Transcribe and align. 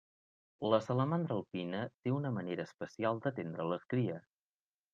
La 0.73 0.77
salamandra 0.85 1.35
alpina 1.39 1.81
té 1.91 2.13
una 2.15 2.31
manera 2.39 2.65
especial 2.71 3.21
d'atendre 3.27 3.69
les 3.75 3.87
cries. 3.95 4.27